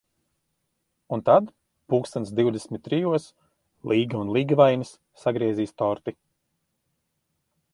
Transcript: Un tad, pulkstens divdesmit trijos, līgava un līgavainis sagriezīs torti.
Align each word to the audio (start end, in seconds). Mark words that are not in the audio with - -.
Un 1.17 1.21
tad, 1.27 1.51
pulkstens 1.91 2.31
divdesmit 2.39 2.83
trijos, 2.87 3.27
līgava 3.93 4.25
un 4.25 4.33
līgavainis 4.39 4.95
sagriezīs 5.25 5.77
torti. 5.83 6.15